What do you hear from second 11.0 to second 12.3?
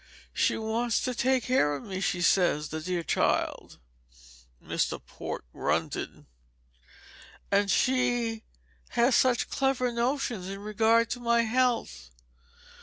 to my health.